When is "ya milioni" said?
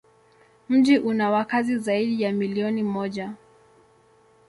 2.23-2.83